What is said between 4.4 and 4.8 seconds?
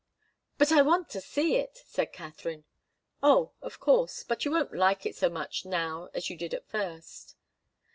you won't